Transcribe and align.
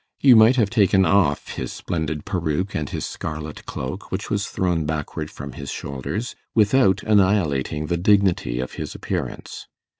You 0.19 0.35
might 0.35 0.55
have 0.55 0.71
taken 0.71 1.05
off 1.05 1.49
his 1.49 1.71
splendid 1.71 2.25
peruke, 2.25 2.73
and 2.73 2.89
his 2.89 3.05
scarlet 3.05 3.67
cloak, 3.67 4.11
which 4.11 4.31
was 4.31 4.47
thrown 4.47 4.87
backward 4.87 5.29
from 5.29 5.51
his 5.51 5.69
shoulders, 5.69 6.35
without 6.55 7.03
annihilating 7.03 7.85
the 7.85 7.97
dignity 7.97 8.59
of 8.59 8.71
his 8.73 8.95
appearance. 8.95 9.67